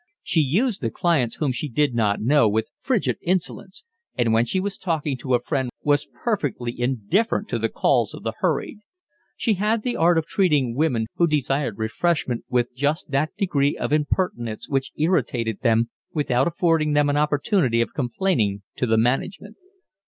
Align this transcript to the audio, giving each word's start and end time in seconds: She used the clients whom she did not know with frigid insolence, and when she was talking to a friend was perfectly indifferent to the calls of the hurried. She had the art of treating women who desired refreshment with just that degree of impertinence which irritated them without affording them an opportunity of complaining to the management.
She 0.23 0.39
used 0.39 0.81
the 0.81 0.89
clients 0.89 1.35
whom 1.35 1.51
she 1.51 1.67
did 1.69 1.93
not 1.93 2.19
know 2.19 2.49
with 2.49 2.71
frigid 2.79 3.19
insolence, 3.21 3.83
and 4.17 4.33
when 4.33 4.45
she 4.45 4.59
was 4.59 4.79
talking 4.79 5.15
to 5.17 5.35
a 5.35 5.39
friend 5.39 5.69
was 5.83 6.07
perfectly 6.07 6.73
indifferent 6.75 7.47
to 7.49 7.59
the 7.59 7.69
calls 7.69 8.15
of 8.15 8.23
the 8.23 8.33
hurried. 8.39 8.79
She 9.37 9.53
had 9.53 9.83
the 9.83 9.95
art 9.95 10.17
of 10.17 10.25
treating 10.25 10.75
women 10.75 11.05
who 11.17 11.27
desired 11.27 11.77
refreshment 11.77 12.45
with 12.49 12.73
just 12.75 13.11
that 13.11 13.35
degree 13.37 13.77
of 13.77 13.93
impertinence 13.93 14.67
which 14.67 14.91
irritated 14.97 15.59
them 15.61 15.91
without 16.11 16.47
affording 16.47 16.93
them 16.93 17.07
an 17.07 17.15
opportunity 17.17 17.79
of 17.79 17.93
complaining 17.93 18.63
to 18.77 18.87
the 18.87 18.97
management. 18.97 19.55